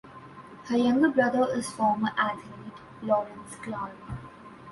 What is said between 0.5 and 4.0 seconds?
Her younger brother is former athlete Lawrence Clarke.